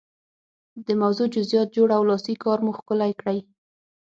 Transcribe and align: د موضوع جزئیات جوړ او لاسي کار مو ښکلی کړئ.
د 0.85 0.87
موضوع 1.01 1.27
جزئیات 1.35 1.69
جوړ 1.77 1.89
او 1.97 2.03
لاسي 2.09 2.33
کار 2.43 2.59
مو 2.65 2.71
ښکلی 2.77 3.11
کړئ. 3.19 3.39